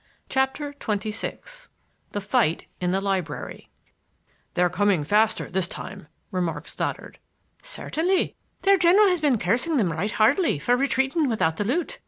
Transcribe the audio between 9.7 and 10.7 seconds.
them right heartily